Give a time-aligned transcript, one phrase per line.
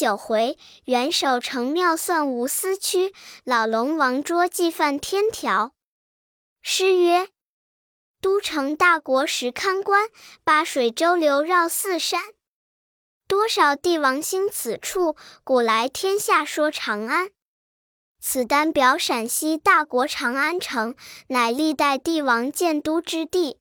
[0.00, 0.56] 九回，
[0.86, 3.12] 元首成妙算无私屈，
[3.44, 5.74] 老龙王捉计犯天条。
[6.62, 7.28] 诗曰：
[8.22, 10.08] 都城大国时堪观，
[10.42, 12.22] 八水周流绕四山。
[13.28, 17.32] 多少帝王兴此处，古来天下说长安。
[18.22, 20.94] 此丹表陕西大国长安城，
[21.26, 23.58] 乃历代帝王建都之地。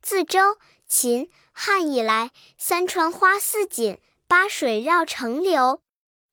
[0.00, 3.98] 自周、秦、汉以来，三川花似锦。
[4.30, 5.82] 八水绕城流，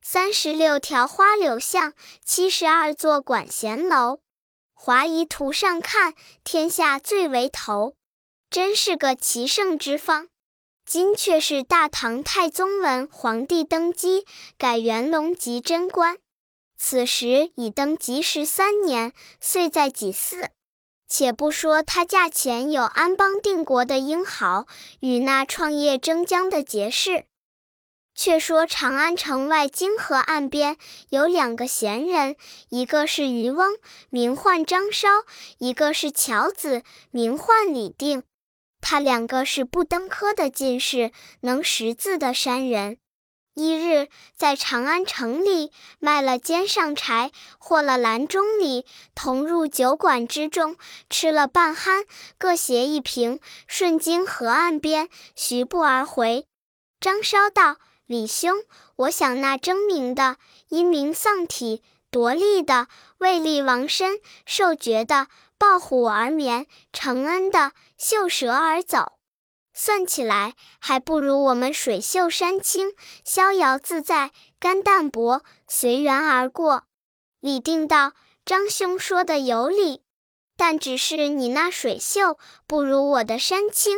[0.03, 4.19] 三十六条花柳巷，七十二座管弦楼。
[4.75, 7.95] 华夷图上看，天下最为头，
[8.51, 10.27] 真是个奇胜之方。
[10.85, 14.27] 今却是大唐太宗文皇帝登基，
[14.59, 16.19] 改元隆即贞观，
[16.77, 20.51] 此时已登基十三年，岁在己巳。
[21.09, 24.67] 且不说他驾前有安邦定国的英豪，
[24.99, 27.25] 与那创业争疆的杰士。
[28.17, 30.75] 却说长安城外泾河岸边
[31.09, 32.35] 有两个闲人，
[32.69, 33.77] 一个是渔翁，
[34.09, 35.23] 名唤张稍；
[35.59, 38.23] 一个是樵子，名唤李定。
[38.81, 42.97] 他两个是不登科的进士，能识字的山人。
[43.53, 50.75] 一日在长安城里卖了肩上柴，获了篮中礼，同入酒馆之中，
[51.09, 52.05] 吃了半酣，
[52.39, 56.47] 各携一瓶，顺经河岸边，徐步而回。
[56.99, 57.77] 张稍道。
[58.07, 58.55] 李兄，
[58.95, 60.37] 我想那争名的，
[60.69, 65.27] 因名丧体；夺利的，为利亡身；受爵的，
[65.57, 69.17] 抱虎而眠；承恩的，嗅蛇而走。
[69.73, 72.93] 算起来，还不如我们水秀山清，
[73.25, 76.85] 逍遥自在，肝淡薄，随缘而过。
[77.41, 78.13] 李定道
[78.45, 80.01] ：“张兄说的有理，
[80.55, 83.97] 但只是你那水秀不如我的山清。”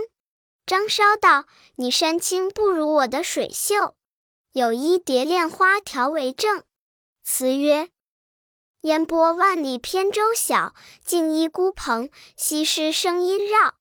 [0.65, 1.45] 张稍道
[1.77, 3.95] ：“你山清不如我的水秀。”
[4.53, 6.63] 有一蝶恋花条为证，
[7.23, 7.89] 词曰：
[8.81, 10.73] 烟波万里扁舟小，
[11.05, 13.75] 静依孤蓬，西施声音绕。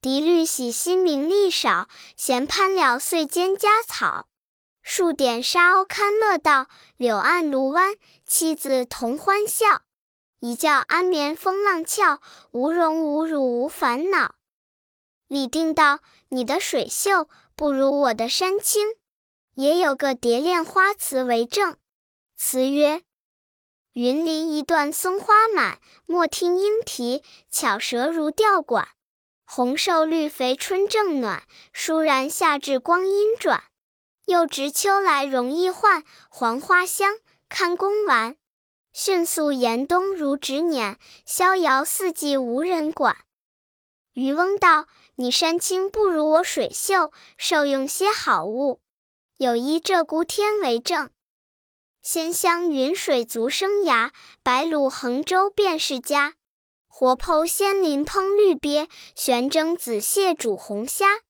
[0.00, 4.26] 笛律喜新名利少，闲攀了岁间佳草。
[4.82, 7.94] 数点沙鸥堪乐道，柳岸芦湾，
[8.26, 9.82] 妻子同欢笑。
[10.40, 12.20] 一觉安眠风浪俏，
[12.50, 14.34] 无荣无辱无烦恼。
[15.28, 18.97] 李定道：你的水秀不如我的山清。
[19.58, 21.76] 也有个蝶恋花词为证，
[22.36, 23.02] 词曰：
[23.92, 28.86] 云林一段松花满，莫听莺啼，巧舌如吊管。
[29.44, 31.42] 红瘦绿肥春正暖，
[31.74, 33.64] 倏然夏至光阴转。
[34.26, 37.16] 又值秋来容易换，黄花香，
[37.48, 38.36] 看宫玩。
[38.92, 40.96] 迅速严冬如指捻，
[41.26, 43.16] 逍遥四季无人管。
[44.12, 44.86] 渔翁道：
[45.16, 48.80] 你山清不如我水秀，受用些好物。
[49.38, 51.10] 有一鹧鸪天为证，
[52.02, 54.10] 仙香云水足生涯，
[54.42, 56.34] 白鹭横洲便是家。
[56.88, 61.20] 活剖鲜鳞烹绿鳖，悬蒸紫蟹煮红虾。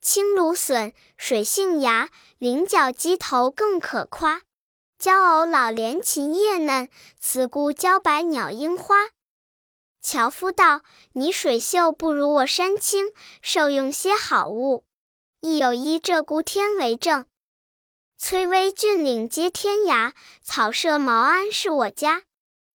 [0.00, 4.40] 青芦笋，水杏芽，菱角鸡头更可夸。
[4.98, 6.88] 娇藕老莲琴叶嫩，
[7.20, 8.96] 雌菇茭白鸟樱花。
[10.00, 10.80] 樵夫道：
[11.12, 14.86] 你水秀不如我山清，受用些好物。
[15.42, 17.26] 亦有一鹧鸪天为证。
[18.22, 22.24] 崔巍峻岭接天涯，草舍茅庵是我家。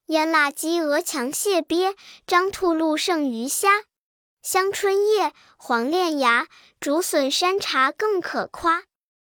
[0.07, 1.95] 烟腊鸡鹅强蟹鳖，
[2.25, 3.83] 张兔鹿胜鱼虾。
[4.41, 6.47] 香椿叶，黄连芽，
[6.79, 8.85] 竹笋山茶更可夸。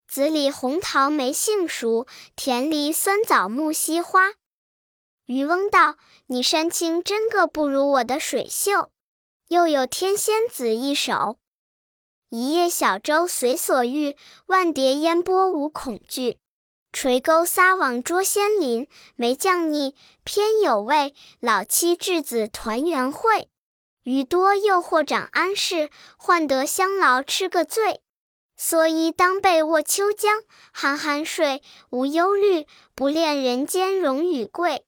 [0.06, 2.06] 紫李红桃梅杏熟，
[2.36, 4.34] 甜梨酸枣木樨花。
[5.24, 5.96] 渔翁道：
[6.26, 8.90] 你山清真个不如我的水秀。
[9.48, 11.38] 又有天仙子一首。
[12.34, 14.16] 一叶小舟随所欲，
[14.46, 16.38] 万叠烟波无恐惧。
[16.90, 19.94] 垂钩撒网捉仙鳞，没酱腻
[20.24, 21.14] 偏有味。
[21.40, 23.50] 老妻稚子团圆会，
[24.04, 28.00] 鱼多又或长安市，换得香劳吃个醉。
[28.58, 30.38] 蓑衣当被卧秋江，
[30.74, 34.86] 酣酣睡，无忧虑，不恋人间荣与贵。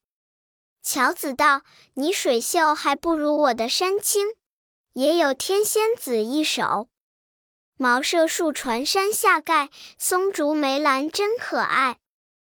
[0.82, 1.60] 樵子道：
[1.92, 4.28] 你水秀还不如我的山清。
[4.94, 6.88] 也有天仙子一首。
[7.76, 9.68] 茅舍数船山下盖，
[9.98, 11.98] 松竹梅兰真可爱。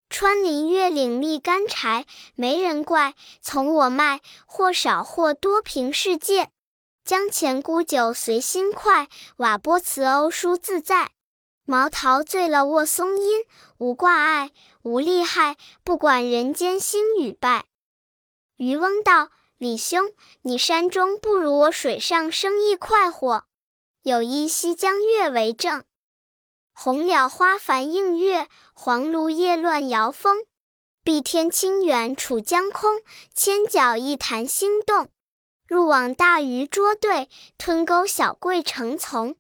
[0.08, 2.04] 穿林越岭觅干柴，
[2.34, 3.14] 没人怪。
[3.40, 6.50] 从我卖，或少或多凭世界。
[7.04, 11.12] 江前沽酒随心快，瓦钵瓷瓯书自在。
[11.64, 13.44] 毛桃醉了卧松阴，
[13.78, 14.50] 无挂碍，
[14.82, 17.66] 无利害，不管人间兴与败。
[18.56, 20.12] 渔翁道：李兄，
[20.42, 23.44] 你山中不如我水上生意快活。
[24.02, 25.84] 有一西江月为证，
[26.72, 30.46] 红蓼花繁映月，黄芦叶乱摇风。
[31.04, 33.02] 碧天清远楚江空，
[33.34, 35.10] 千角一潭星动。
[35.68, 39.36] 入网大鱼捉对，吞钩小桂成丛。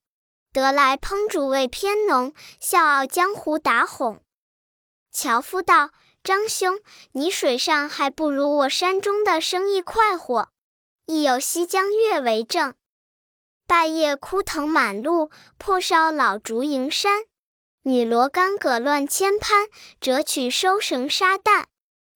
[0.52, 4.22] 得来烹煮味偏浓，笑傲江湖打哄。
[5.10, 5.88] 樵夫道
[6.22, 6.80] ：“张兄，
[7.12, 10.50] 你水上还不如我山中的生意快活，
[11.06, 12.74] 亦有西江月为证。
[13.70, 17.22] 败叶枯藤满路，破烧老竹迎山。
[17.84, 19.68] 女萝干葛乱牵攀，
[20.00, 21.66] 折取收绳沙旦。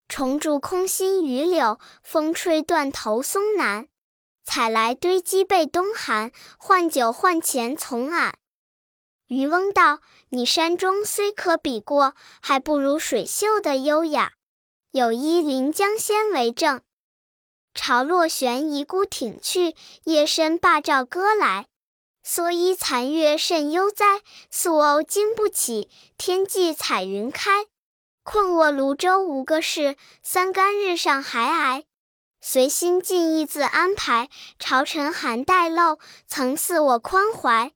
[0.08, 3.86] 虫蛀空心榆柳，风吹断头松南。”
[4.42, 8.34] 采来堆积被冬寒，换酒换钱从俺。
[9.28, 10.00] 渔翁道
[10.30, 14.32] ：“你山中虽可比过，还不如水秀的优雅。
[14.90, 16.80] 有依临江仙为证。
[17.74, 19.74] 潮落悬疑孤挺去，
[20.04, 21.66] 夜深罢照歌来。
[22.24, 27.66] 蓑衣残月甚悠哉，素鸥惊不起，天际彩云开。
[28.22, 31.84] 困卧泸州无个事，三竿日上还挨。”
[32.40, 34.28] 随心尽意自安排，
[34.58, 37.72] 朝尘寒带漏，曾似我宽怀。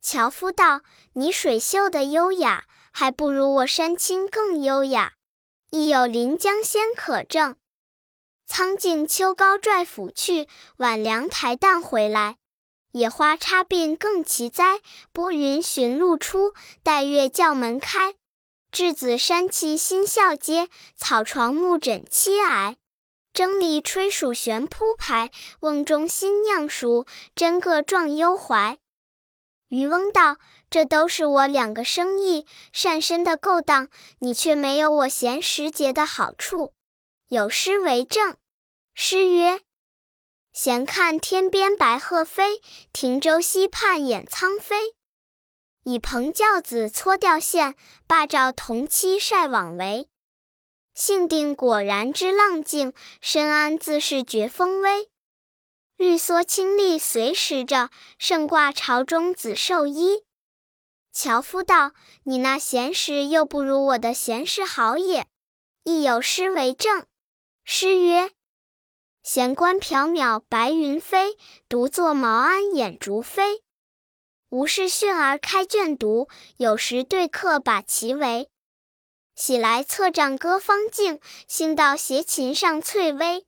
[0.00, 0.82] 樵夫道
[1.14, 5.12] ：“你水秀的优雅，还不如我山青更优雅。
[5.70, 7.56] 亦有临江仙可证。
[8.56, 10.46] 苍劲秋高拽斧去，
[10.76, 12.36] 晚凉台淡回来。
[12.92, 14.78] 野花插鬓更奇哉，
[15.12, 16.54] 拨云寻路出，
[16.84, 18.14] 待月叫门开。
[18.70, 22.76] 稚子山栖新笑阶，草床木枕栖矮。”
[23.34, 28.78] 蒸梨吹蜀悬铺排，瓮中新酿熟，真个壮幽怀。
[29.66, 30.36] 渔翁道
[30.70, 33.88] ：“这都是我两个生意善身的勾当，
[34.20, 36.72] 你却没有我闲时节的好处。
[37.26, 38.36] 有诗为证：
[38.96, 39.60] 诗曰：
[40.52, 42.62] 闲看天边白鹤飞，
[42.92, 44.94] 停舟溪畔掩苍飞。
[45.82, 47.74] 以蓬教子搓钓线，
[48.06, 50.08] 罢照同妻晒网围。”
[50.94, 55.10] 性定果然知浪静，深谙自是绝风微。
[55.96, 60.22] 绿蓑青笠随时着，胜挂朝中紫绶衣。
[61.12, 65.26] 樵夫道：“你那闲时又不如我的闲时好也。”
[65.82, 67.06] 亦有诗为证：
[67.64, 68.30] 诗曰
[69.24, 73.62] ：“闲观缥缈白云飞，独坐茅庵掩竹扉。
[74.50, 76.28] 无事训儿开卷读，
[76.58, 78.50] 有时对客把棋围。”
[79.34, 83.46] 喜来策杖歌方静，兴到斜琴上翠微。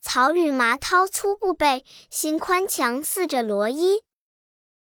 [0.00, 4.02] 草履麻绦粗布被，心宽强似着罗衣。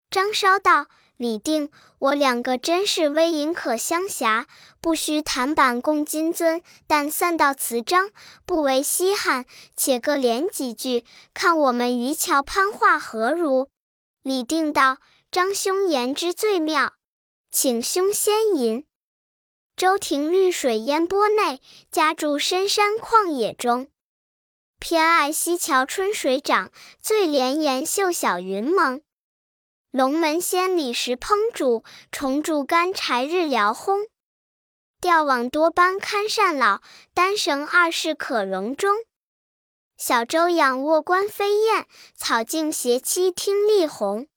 [0.09, 0.87] 张稍道
[1.17, 4.45] ：“李定，我两个真是微隐可相狎，
[4.79, 6.61] 不须弹板共金樽。
[6.85, 8.11] 但散到词章，
[8.45, 9.45] 不为稀罕。
[9.75, 11.03] 且各联几句，
[11.33, 13.67] 看我们渔樵攀话何如？”
[14.21, 14.99] 李定道
[15.31, 16.93] ：“张兄言之最妙，
[17.49, 18.85] 请兄先吟。”
[19.75, 21.61] 舟停绿水烟波内，
[21.91, 23.87] 家住深山旷野中。
[24.79, 26.71] 偏爱溪桥春水涨，
[27.01, 29.01] 最怜岩秀小云蒙。
[29.91, 34.07] 龙门仙里时烹煮，重铸干柴日燎烘。
[34.99, 36.81] 钓网多般堪善老，
[37.13, 38.97] 单绳二式可容中。
[39.97, 44.27] 小舟仰卧观飞燕，草径斜栖听丽红。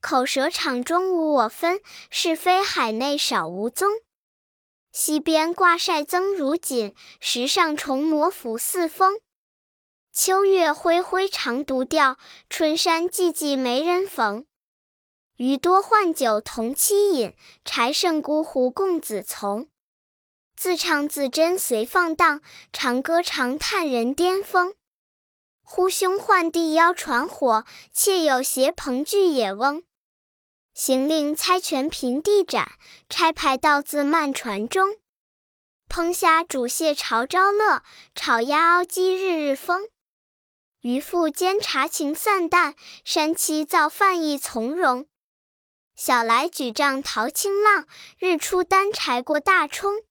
[0.00, 3.90] 口舌场中无我分，是非海内少无踪。
[4.92, 9.20] 溪边挂晒增如锦，石上重磨拂似风。
[10.12, 12.16] 秋月恢恢长独钓，
[12.48, 14.46] 春山寂寂没人逢。
[15.40, 19.68] 鱼多换酒同妻饮，柴剩孤壶共子从。
[20.54, 22.42] 自唱自斟随放荡，
[22.74, 24.74] 长歌长叹人巅峰。
[25.62, 29.82] 呼兄唤弟邀传火，妾有携朋聚野翁。
[30.74, 32.72] 行令猜拳平地斩，
[33.08, 34.98] 拆牌道字漫船中。
[35.88, 37.82] 烹虾煮蟹潮朝乐，
[38.14, 39.88] 炒鸭熬鸡日日丰。
[40.82, 42.74] 渔父煎茶情散淡，
[43.06, 45.06] 山妻造饭意从容。
[46.02, 47.86] 小来举杖淘清浪，
[48.18, 50.02] 日出担柴过大冲。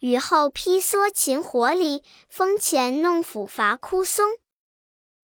[0.00, 4.36] 雨后披蓑擒活狸，风前弄斧伐枯松。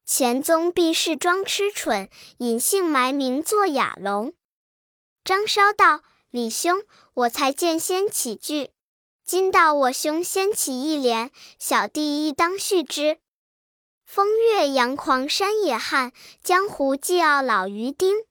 [0.07, 2.09] 前宗避世装痴蠢，
[2.39, 4.35] 隐姓埋名作哑龙。
[5.25, 6.85] 张稍道：“李兄，
[7.15, 8.71] 我才见先起句，
[9.25, 13.19] 今到我兄先起一联，小弟亦当续之。
[14.05, 18.25] 风月扬狂山野汉，江湖既傲老渔丁。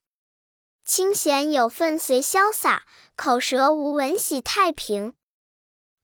[0.84, 2.84] 清闲有份随潇洒，
[3.16, 5.14] 口舌无闻喜太平。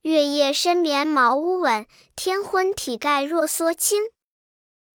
[0.03, 4.03] 月夜深眠茅屋稳，天昏体盖若梭青。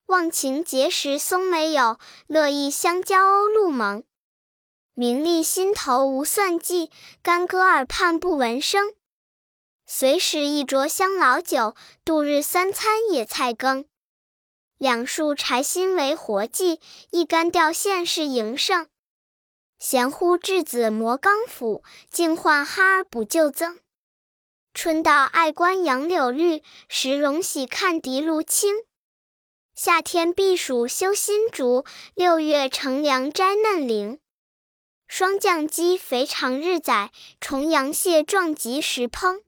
[0.06, 4.04] 忘情结识松梅友，乐意相交鸥鹭盟。”
[4.94, 6.90] 名利心头无算计，
[7.22, 8.94] 干戈耳畔不闻声。
[9.86, 11.74] 随时一酌香老酒，
[12.04, 13.86] 度日三餐野菜羹。
[14.78, 18.86] 两束柴薪为活计，一竿钓线是营生。
[19.84, 23.80] 闲呼稚子磨钢斧，静唤哈儿补旧增。
[24.72, 28.76] 春到爱观杨柳绿，时荣喜看荻芦青。
[29.74, 31.84] 夏天避暑修新竹，
[32.14, 34.20] 六月乘凉摘嫩菱。
[35.08, 37.10] 霜降鸡肥长日宰，
[37.40, 39.42] 重阳蟹壮及时烹。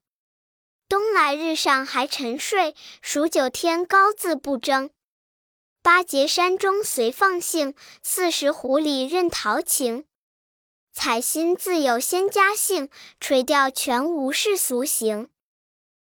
[0.89, 4.91] 冬来日上还沉睡，数九天高自不争。
[5.81, 10.05] 八节山中随放性，四时湖里任陶情。
[10.95, 12.89] 采薪自有仙家性，
[13.21, 15.29] 垂钓全无世俗行。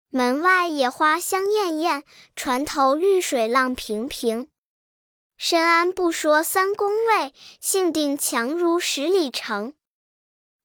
[0.10, 2.03] 门外野花香艳艳，
[2.36, 4.50] 船头绿水浪平平。
[5.38, 9.74] 深谙不说三公位，性定强如十里城。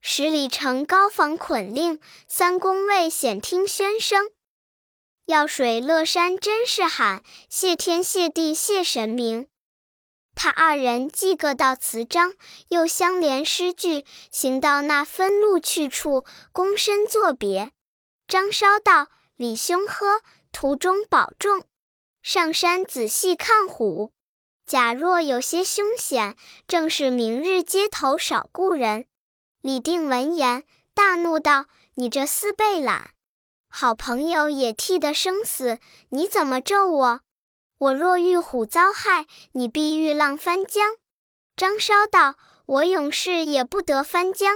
[0.00, 4.30] 十里城高房捆令，三公位显听喧声。
[5.26, 9.48] 药水乐山真是罕，谢天谢地谢神明。
[10.34, 12.34] 他二人既各道词章，
[12.68, 17.70] 又相连诗句，行到那分路去处，躬身作别。
[18.26, 21.64] 张稍道：“李兄呵，途中保重，
[22.22, 24.12] 上山仔细看虎。
[24.64, 26.36] 假若有些凶险，
[26.66, 29.06] 正是明日街头少故人。”
[29.60, 33.10] 李定闻言大怒道：“你这厮背懒，
[33.68, 37.20] 好朋友也替得生死，你怎么咒我？
[37.82, 40.94] 我若遇虎遭害，你必遇浪翻江。”
[41.56, 42.36] 张稍道
[42.66, 44.54] ：“我勇士也不得翻江。”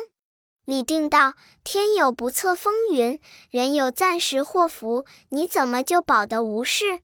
[0.64, 7.00] 李定道：“天有不测风云，人有暂时祸福，你怎么就保得无事？”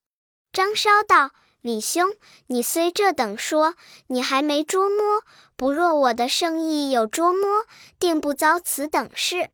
[0.52, 1.30] 张稍道。
[1.60, 2.12] 李兄，
[2.48, 3.74] 你虽这等说，
[4.08, 5.22] 你还没捉摸。
[5.56, 7.66] 不若我的圣意有捉摸，
[8.00, 9.50] 定不遭此等事。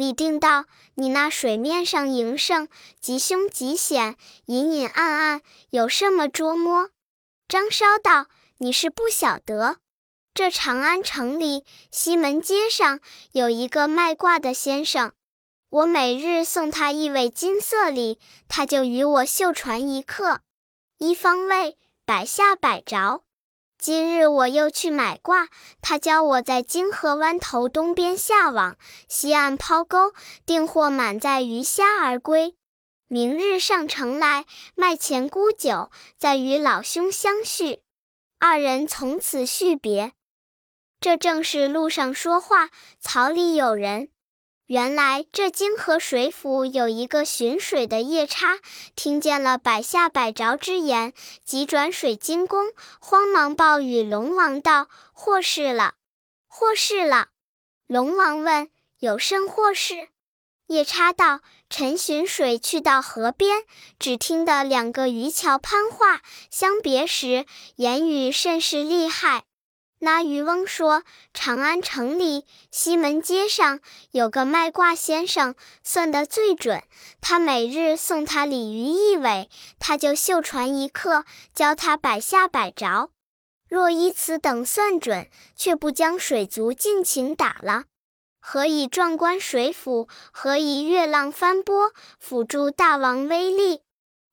[0.00, 0.64] 李定道
[0.96, 2.68] ：“你那水面上营生，
[3.02, 4.16] 极凶极险，
[4.46, 6.88] 隐隐暗暗，有什么捉摸？”
[7.46, 9.76] 张稍道：“你是不晓得，
[10.32, 13.00] 这长安城里西门街上
[13.32, 15.12] 有一个卖卦的先生，
[15.68, 20.40] 我每日送他一尾金色礼，他就与我绣传一刻。”
[20.96, 21.76] 一方位，
[22.06, 23.22] 百下百着。
[23.80, 25.48] 今日我又去买卦，
[25.80, 28.76] 他教我在金河湾头东边下网，
[29.08, 30.12] 西岸抛钩，
[30.44, 32.56] 定获满载鱼虾而归。
[33.08, 34.44] 明日上城来
[34.74, 37.80] 卖钱沽酒，再与老兄相叙。
[38.38, 40.12] 二人从此续别。
[41.00, 42.68] 这正是路上说话，
[43.00, 44.10] 草里有人。
[44.70, 48.60] 原来这泾河水府有一个巡水的夜叉，
[48.94, 51.12] 听见了百下百着之言，
[51.44, 55.94] 急转水晶宫，慌忙报与龙王道：“祸事了，
[56.46, 57.30] 祸事了！”
[57.88, 60.06] 龙王问：“有甚祸事？”
[60.68, 63.64] 夜叉道：“陈巡水去到河边，
[63.98, 69.42] 只听得两个渔樵攀话，相别时言语甚是厉害。”
[70.02, 71.02] 那渔翁说
[71.34, 73.80] ：“长安城里西门街上
[74.12, 75.54] 有个卖卦先生，
[75.84, 76.82] 算得最准。
[77.20, 83.10] 他每日送他鲤鱼一尾，他就绣船一刻，教他百下百着。
[83.68, 87.84] 若依此等算准，却不将水族尽情打了，
[88.40, 90.08] 何以壮观水府？
[90.32, 93.82] 何以月浪翻波，辅助大王威力？”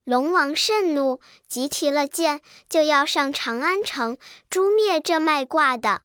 [0.08, 4.18] 龙王甚怒，急提了剑，就要上长安城
[4.50, 6.04] 诛灭这卖卦的。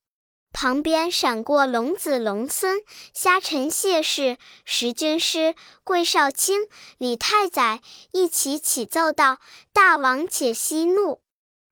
[0.53, 2.81] 旁边闪过龙子龙孙、
[3.15, 5.55] 虾臣谢氏、石军师、
[5.85, 6.63] 桂少卿、
[6.99, 7.81] 李太宰，
[8.11, 9.39] 一起启奏道
[9.73, 11.21] ：“大王且息怒。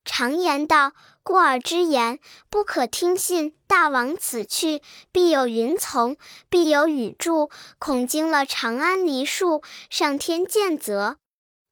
[0.05, 0.93] 常言道，
[1.25, 3.57] 过耳之言不可听信。
[3.67, 6.17] 大王此去，必有云从，
[6.49, 11.17] 必有雨助，恐惊了长安梨树，上天见责。”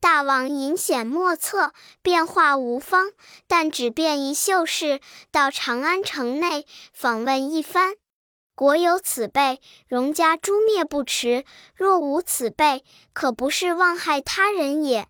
[0.01, 3.13] 大王隐显莫测，变化无方，
[3.47, 5.01] 但只便一秀士
[5.33, 7.95] 到长安城内访问一番。
[8.55, 15.09] 国有此辈，荣家诛灭不迟；若无此辈，可不是妄害他人也。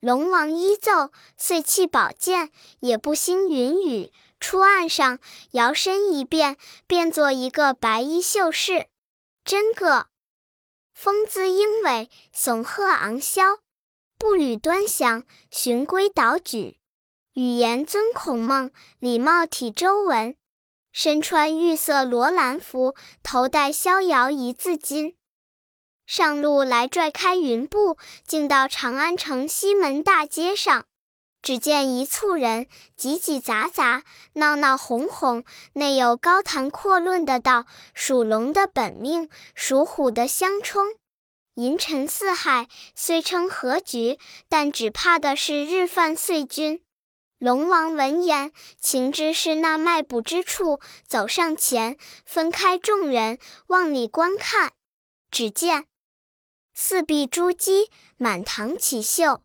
[0.00, 2.50] 龙王依奏，遂弃宝剑，
[2.80, 5.18] 也不兴云雨，出岸上，
[5.52, 8.86] 摇身一变，变作一个白衣秀士，
[9.44, 10.06] 真个
[10.92, 13.63] 风姿英伟，耸鹤昂霄。
[14.18, 16.78] 步履端详，循规蹈矩，
[17.34, 20.34] 语言尊孔孟，礼貌体周文。
[20.92, 25.14] 身穿玉色罗兰服，头戴逍遥一字巾。
[26.06, 30.86] 上路来拽开云步，径到长安城西门大街上。
[31.42, 34.04] 只见一簇人挤挤杂杂，
[34.34, 35.44] 闹闹哄哄，
[35.74, 40.86] 内有高谈阔论的道：“属龙的本命，属虎的相冲。
[41.54, 44.18] 银尘四海，虽称和局，
[44.48, 46.82] 但只怕的是日犯岁君。”
[47.38, 54.72] 龙王闻言，情知是那卖卜之处，走上前，分开众人，往里观看。
[55.30, 55.86] 只见
[56.74, 59.42] 四壁珠玑，满堂绮绣。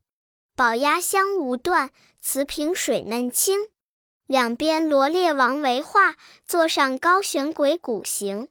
[0.56, 3.68] 宝鸭香无断，瓷瓶水嫩清。
[4.26, 8.48] 两边罗列王维画，座上高悬鬼谷形。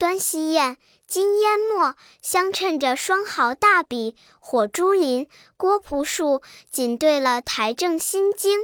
[0.00, 4.16] 端西砚，金烟墨，相衬着双毫大笔。
[4.38, 5.28] 火珠林，
[5.58, 6.40] 郭璞树，
[6.70, 8.60] 紧对了台正心经。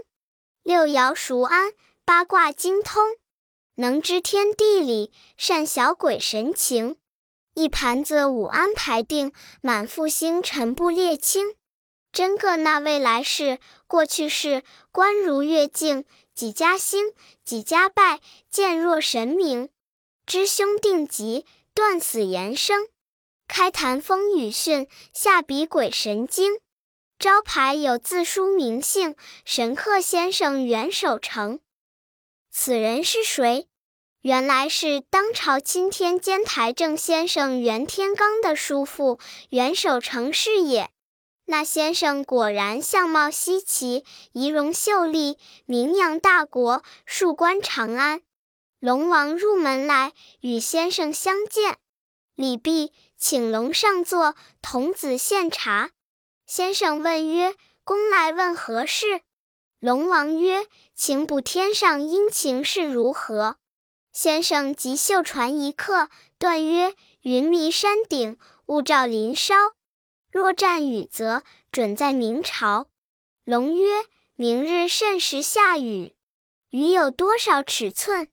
[0.63, 1.75] 六爻熟谙，
[2.07, 3.19] 八卦精通，
[3.75, 6.97] 能知天地理，善晓鬼神情。
[7.53, 11.55] 一盘子五安排定，满腹星辰不列清。
[12.13, 17.13] 真个那未来世、过去世，观如月镜，几家兴，
[17.45, 19.69] 几家败，见若神明。
[20.27, 22.89] 知凶定吉，断死延生。
[23.47, 26.59] 开坛风雨迅，下笔鬼神经。
[27.17, 29.15] 招牌有字书名姓，
[29.45, 31.61] 神客先生袁守诚。
[32.51, 33.69] 此人是谁？
[34.21, 40.91] 原来是当朝钦天监台正先生袁天罡的叔父袁守诚是也。
[41.45, 48.23] 那先生果然相貌稀奇，仪容秀丽，名扬大国，数官长安。
[48.87, 50.13] 龙王入门来，
[50.43, 51.77] 与先生相见，
[52.37, 55.91] 礼毕，请龙上座，童子献茶。
[56.47, 59.23] 先生问曰：“公来问何事？”
[59.83, 63.57] 龙王曰：“请卜天上阴晴是如何？”
[64.15, 69.57] 先生即袖传一刻，断曰：“云迷山顶，雾罩林梢。”
[70.31, 72.87] 若战雨，则准在明朝。
[73.45, 74.05] 龙曰
[74.37, 76.15] ：“明日甚时下雨？
[76.71, 78.29] 雨有多少尺寸？”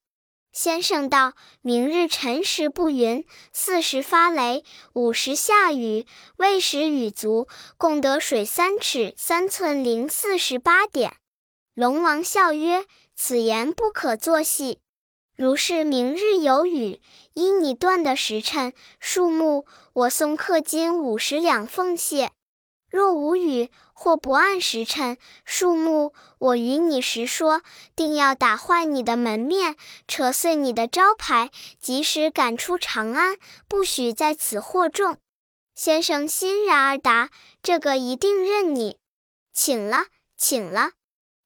[0.53, 6.05] 先生道：“明日辰时不云，巳时发雷，午时下雨，
[6.37, 11.17] 未时雨足，共得水三尺三寸零四十八点。”
[11.73, 12.85] 龙王笑曰
[13.17, 14.77] ：“此言不可作戏。
[15.35, 17.01] 如是明日有雨，
[17.33, 22.29] 依你断的时辰数目。”我送氪金五十两奉谢。
[22.89, 23.71] 若无雨
[24.03, 27.61] 或不按时辰数目，我与你实说，
[27.95, 29.77] 定要打坏你的门面，
[30.09, 33.37] 扯碎你的招牌，及时赶出长安，
[33.69, 35.19] 不许在此惑众。
[35.73, 37.29] 先生欣然而答
[37.63, 38.97] ：“这个一定认你，
[39.53, 40.91] 请了，请了。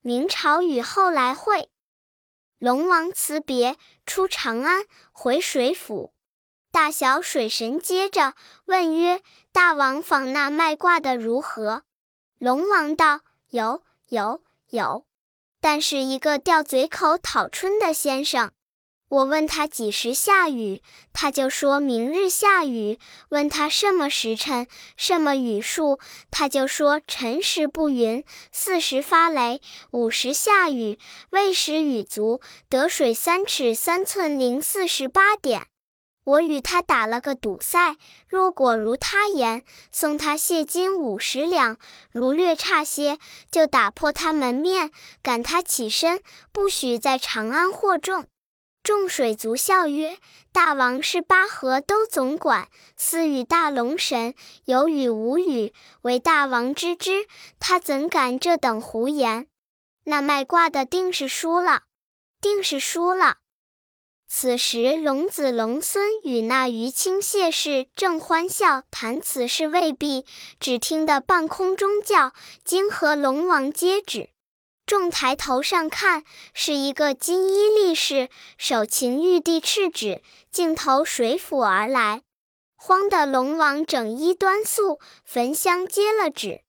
[0.02, 1.70] 明朝雨后来会。”
[2.58, 6.12] 龙王辞别，出长安，回水府。
[6.72, 8.34] 大小水神接着
[8.65, 9.22] 问曰
[9.54, 11.84] ：“大王访那卖卦的如何？”
[12.39, 15.08] 龙王道：“有有有，
[15.60, 18.52] 但是一个吊嘴口讨春的先生。
[19.10, 31.00] 我问他几时下雨，他就说明日下雨；问他什么时辰、什么雨数，他就说辰时不云，巳时发雷，午时下雨，
[31.32, 35.65] 未时雨足，得水三尺三寸零四十八点。”
[36.28, 37.96] 我与他打了个赌赛，
[38.28, 39.63] 若果如他言，
[39.94, 41.78] 送他谢金五十两；
[42.12, 43.18] 如略差些，
[43.50, 44.92] 就打破他门面，
[45.24, 48.26] 赶他起身，不许在长安惑众。
[48.84, 50.18] 众水族笑曰
[50.52, 54.36] ：“大王是八河都总管，私与大龙神
[54.66, 57.26] 有与无与，唯大王知之。
[57.58, 59.48] 他怎敢这等胡言？
[60.04, 61.84] 那卖卦的定是输了，
[62.42, 63.38] 定是输了。”
[64.30, 70.26] 此时，龙子龙孙与那于清谢氏正欢笑谈此事未毕，
[70.60, 72.34] 只听得半空中叫
[72.66, 74.30] ：“金河龙王接旨！”
[74.86, 82.22] 众抬头上看，是一个金衣力士，手擎玉帝敕旨，径投水府而来。
[82.76, 86.62] 慌得龙王整衣端肃，焚香接了旨，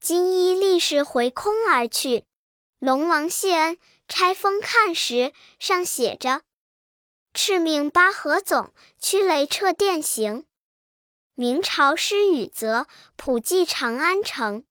[0.00, 2.24] 金衣力士回空而去。
[2.78, 6.42] 龙王谢恩，拆封看时，上写着。
[7.32, 10.44] 敕命八河总驱雷掣电行。
[11.34, 14.64] 明朝施雨泽普济长安城。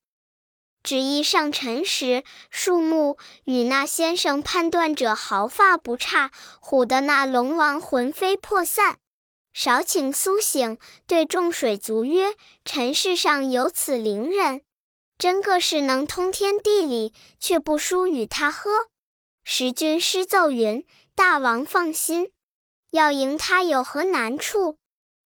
[0.84, 9.00] 旨意上陈时，树木与那先生判断者毫发不差，唬得那龙王魂飞魄散。
[9.54, 14.62] 少顷苏醒，对众水族曰：“尘世上有此灵人，
[15.17, 18.89] 真个是能通天地理，却不输与他呵。”
[19.43, 22.32] 时君师奏云：“大王放心。”
[22.91, 24.78] 要赢他有何难处？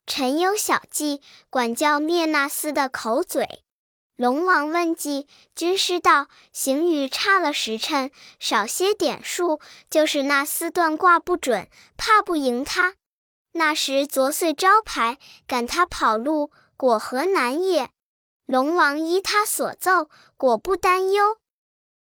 [0.06, 3.63] 臣有小计，管教灭那厮的口嘴。
[4.15, 12.95] 龙王问计，军师道：“行雨差了时辰，少些点数，就是那丝断挂不准，怕不赢他。
[13.54, 17.89] 那时啄碎招牌，赶他跑路，果何难也？”
[18.45, 21.38] 龙王依他所奏，果不担忧。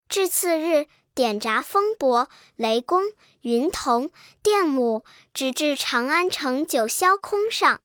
[0.09, 3.03] 至次日，点闸风伯、雷公、
[3.43, 4.11] 云童、
[4.43, 7.81] 电母，直至长安城九霄空上。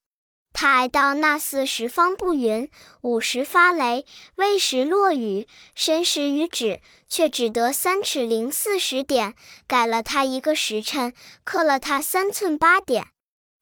[0.51, 9.35] 他挨到那巳时方不云，午时发雷，未时落雨，申时雨止，却只得三尺零四十点，
[9.67, 11.13] 改了他一个时辰，
[11.43, 13.05] 刻了他三寸八点。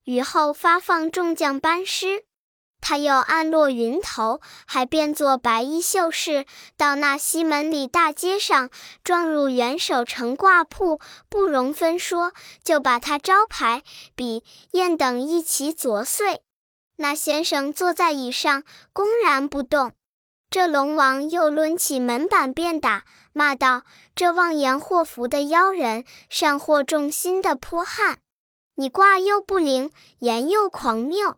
[0.06, 2.24] 雨后发放众将班师，
[2.80, 6.46] 他又暗落云头，还变作白衣秀士，
[6.78, 8.70] 到那西门里大街上，
[9.04, 12.32] 撞入元首城挂铺，不容分说，
[12.64, 13.84] 就把他招牌、
[14.16, 16.42] 笔、砚等一齐啄碎。
[16.98, 18.64] 那先生坐在椅上，
[18.94, 19.92] 公然不动。
[20.50, 23.84] 这龙王又抡起门板便打，骂道
[24.16, 28.20] ：“这妄言祸福的妖人，善祸众心的泼汉！
[28.76, 31.36] 你卦又不灵，言又狂谬，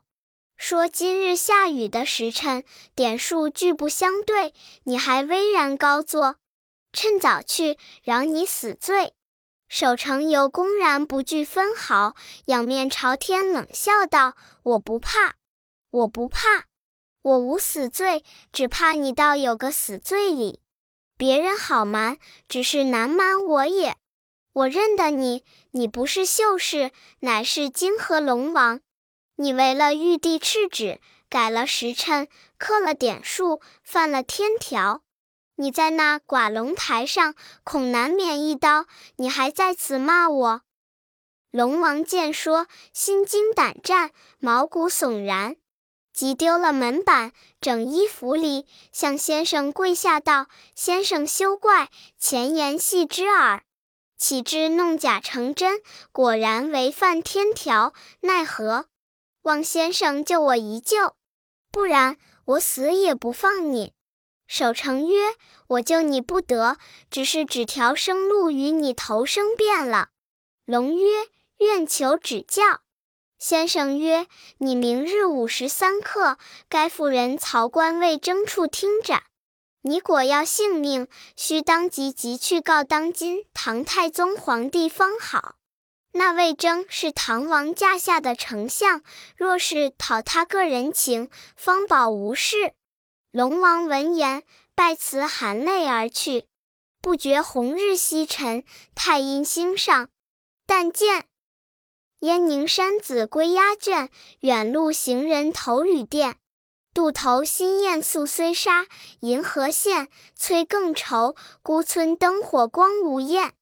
[0.59, 6.35] 说今日下雨的时辰点数俱不相对，你还巍然高坐，
[6.91, 9.13] 趁早去，饶你死罪。”
[9.69, 12.13] 守城游公然不惧分毫，
[12.47, 15.35] 仰面朝天冷笑道：“我不怕。”
[15.91, 16.65] 我不怕，
[17.21, 20.59] 我无死罪，只怕你倒有个死罪里。
[21.17, 22.17] 别人好瞒，
[22.49, 23.95] 只是难瞒我也。
[24.51, 26.91] 我认得你，你不是秀士，
[27.21, 28.81] 乃是金河龙王。
[29.41, 30.99] 你违了玉帝敕旨，
[31.29, 35.01] 改了时辰，刻了点数，犯了天条。
[35.55, 38.85] 你在那寡龙台上，恐难免一刀。
[39.15, 40.61] 你还在此骂我？
[41.51, 45.55] 龙王见说，心惊胆战，毛骨悚然。
[46.11, 53.63] 急丢了门板，整衣服里，向先生跪下道：“先生休怪，前言戏之耳。
[54.17, 58.88] 岂知弄假成真，果然违犯天条，奈何？
[59.43, 61.15] 望先生救我一救，
[61.71, 63.93] 不然我死也不放你。”
[64.47, 65.35] 守城曰
[65.67, 66.77] ：“我救你不得，
[67.11, 70.09] 只是指条生路与你投生便了。”
[70.65, 71.27] 龙曰
[71.59, 72.81] ：“愿求指教。”
[73.37, 74.25] 先生曰
[74.57, 79.23] ：“你明日午时三刻，该妇人曹官魏征处听斩。
[79.83, 85.55] 你果要性命，须当即即去告当今唐太宗皇帝方好。
[86.19, 89.03] 那魏征是唐王驾下的丞相，
[89.37, 92.73] 若是讨他个人情，方保无事。”
[93.31, 94.43] 龙王闻言，
[94.75, 96.43] 拜辞，含泪而去。
[97.01, 100.09] 不觉红日西沉，太阴星上，
[100.67, 101.23] 但见。
[102.19, 104.09] 燕宁山子归鸦倦，
[104.41, 106.35] 远路行人头旅店。
[106.93, 108.87] 渡头新雁宿虽沙，
[109.21, 111.37] 银河现，催更愁。
[111.61, 113.53] 孤村灯火光无焰，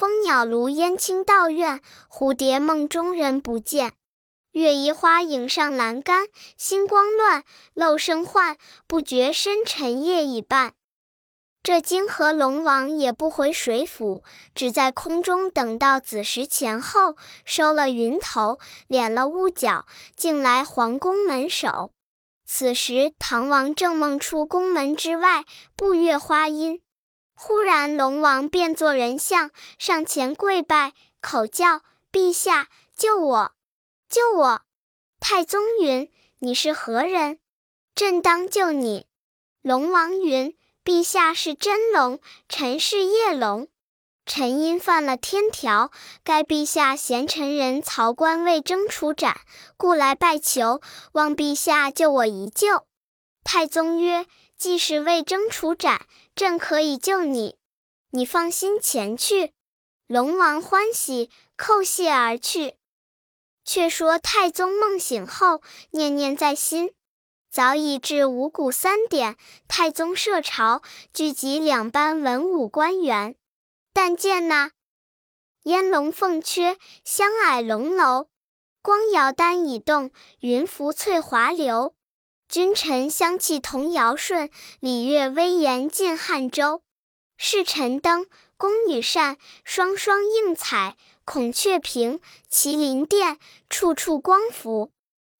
[0.00, 1.82] 蜂鸟炉烟青道院。
[2.08, 3.92] 蝴蝶梦中人不见，
[4.52, 6.26] 月移花影上栏杆。
[6.56, 10.72] 星光乱，漏声唤，不觉深沉夜已半。
[11.62, 18.58] 这泾河龙王也不回水府，只在空中等到子时前后，收了云头，
[18.88, 19.84] 敛了雾角，
[20.16, 21.92] 竟来皇宫门首。
[22.46, 25.44] 此时唐王正梦出宫门之外，
[25.76, 26.80] 步月花阴，
[27.42, 31.80] 忽然龙王变作人相，上前跪拜，口叫
[32.12, 33.52] ：“陛下，救我，
[34.10, 34.60] 救我！”
[35.18, 37.38] 太宗云：“你是何人？
[37.94, 39.06] 朕当救你。”
[39.62, 40.54] 龙王云。
[40.84, 43.68] 陛下是真龙，臣是夜龙。
[44.26, 45.90] 臣因犯了天条，
[46.22, 49.40] 该陛下贤臣人曹官魏征处斩，
[49.78, 52.84] 故来拜求，望陛下救我一救。
[53.42, 54.26] 太宗曰
[54.58, 56.06] ：“既是魏征处斩，
[56.40, 57.58] 朕可以救你，
[58.12, 59.52] 你放心前去。”
[60.08, 62.76] 龙王欢喜，叩谢而去。
[63.62, 66.94] 却说太宗梦醒后，念念在心。
[67.50, 69.36] 早已至五谷三点，
[69.68, 70.80] 太宗设朝，
[71.12, 73.36] 聚集两班文武官员。
[73.92, 74.70] 但见那
[75.64, 78.28] 烟笼凤阙，香霭龙楼，
[78.80, 81.94] 光摇丹已动，云浮翠华流。
[82.50, 86.82] 君臣相契同尧舜，礼乐威严尽汉周。
[87.36, 90.96] 侍臣登，宫女扇，双双映彩。
[91.24, 92.18] 孔雀屏，
[92.50, 94.90] 麒麟殿，处处光伏。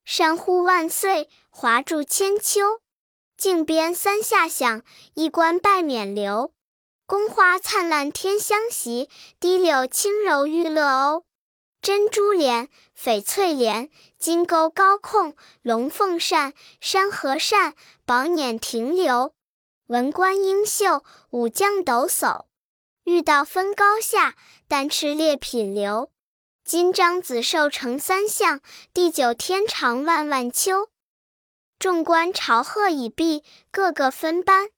[0.04, 2.80] 山呼万岁，华柱千秋。
[3.36, 6.52] 镜边三下响，衣冠拜冕旒。
[7.06, 9.08] 宫花灿烂天香袭，
[9.40, 11.24] 滴柳轻柔玉勒欧。
[11.82, 13.90] 珍珠帘，翡翠帘，
[14.20, 19.32] 金钩高控，龙凤扇，山河扇，宝辇停留。
[19.86, 22.44] 文官英秀，武将抖擞。
[23.04, 24.36] 欲道分高下，
[24.68, 26.12] 但吃劣品流。
[26.62, 28.60] 金章子寿成三相，
[28.92, 30.90] 地久天长万万秋。
[31.78, 34.68] 众官朝贺已毕，个个分班。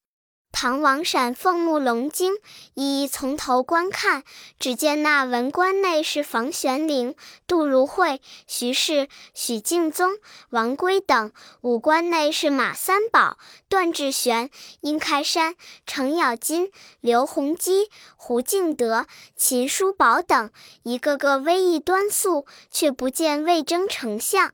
[0.53, 2.35] 唐王闪凤目龙睛，
[2.75, 4.23] 一一从头观看。
[4.61, 7.17] 只见那文官内是房玄龄、
[7.49, 10.12] 杜如晦、徐氏、许敬宗、
[10.51, 11.31] 王圭等；
[11.62, 13.38] 武官内是马三宝、
[13.69, 14.51] 段志玄、
[14.83, 20.51] 殷开山、程咬金、刘弘基、胡敬德、秦叔宝等，
[20.85, 24.53] 一个个威仪端肃，却不见魏征丞相。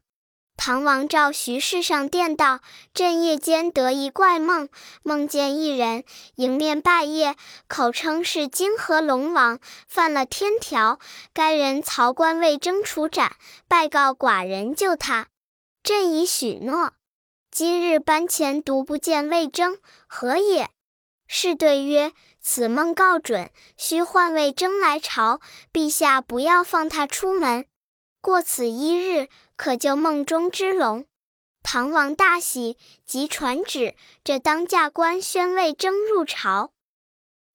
[0.60, 2.58] 唐王召徐氏上殿道
[2.92, 4.68] ：“朕夜间得一怪梦，
[5.04, 6.02] 梦见一人
[6.34, 7.36] 迎面拜谒，
[7.68, 10.98] 口称是泾河龙王，犯了天条。
[11.32, 13.36] 该人曹官魏征处斩，
[13.68, 15.28] 拜告寡人救他。
[15.84, 16.92] 朕已许诺。
[17.52, 20.70] 今日班前独不见魏征，何也？”
[21.28, 25.40] 士对曰：“此梦告准，须唤魏征来朝，
[25.72, 27.64] 陛下不要放他出门。
[28.20, 31.04] 过此一日。”可救梦中之龙，
[31.64, 36.70] 唐王大喜，即传旨，这当驾官宣魏征入朝。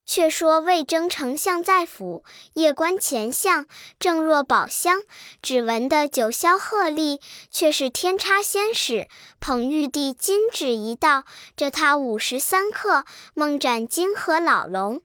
[0.05, 3.67] 却说魏征丞相在府，夜观前相，
[3.99, 5.01] 正若宝箱，
[5.41, 9.07] 只闻得九霄鹤唳，却是天差仙使
[9.39, 11.23] 捧玉帝金旨一道，
[11.55, 15.01] 这他午时三刻，梦斩金河老龙。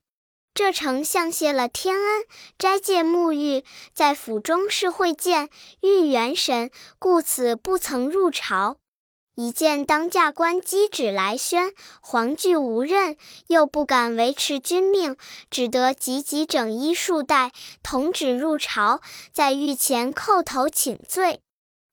[0.59, 2.25] 这丞相谢了天恩，
[2.59, 3.62] 斋戒沐浴，
[3.94, 5.51] 在府中是会见
[5.83, 8.79] 御元神，故此不曾入朝。
[9.37, 13.16] 一见当驾官击旨来宣，皇惧无任，
[13.47, 15.16] 又不敢违持君命，
[15.49, 17.53] 只得急急整衣束带，
[17.85, 19.01] 同旨入朝，
[19.33, 21.40] 在御前叩头请罪。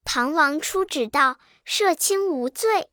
[0.04, 2.88] 唐王出旨道：“赦卿无罪。”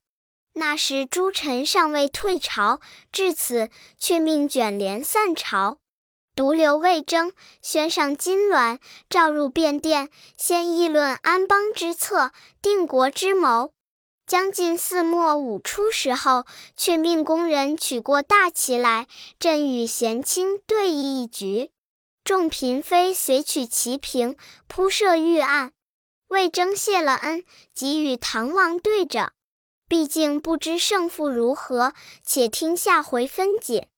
[0.54, 2.80] 那时诸臣尚未退朝，
[3.12, 5.78] 至此却命卷帘散朝，
[6.36, 13.72] 独留魏征，宣上金銮，召入便殿，先议论安邦之策，定国之谋。
[14.26, 16.46] 将近四末五初时候，
[16.78, 21.72] 却命工人取过大旗来，朕与贤卿对弈一局。
[22.24, 24.38] 众嫔妃随取旗屏，
[24.68, 25.74] 铺设御案。
[26.30, 29.34] 魏征谢了恩，即与唐王对着。
[29.94, 31.94] 毕竟不知胜负如何，
[32.26, 33.90] 且听下回分解。